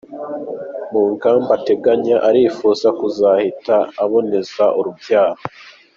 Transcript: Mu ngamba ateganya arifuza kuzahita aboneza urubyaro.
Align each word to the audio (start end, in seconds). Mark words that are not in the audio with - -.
Mu 0.91 1.01
ngamba 1.13 1.51
ateganya 1.59 2.15
arifuza 2.29 2.87
kuzahita 2.99 3.75
aboneza 4.03 4.63
urubyaro. 4.79 5.41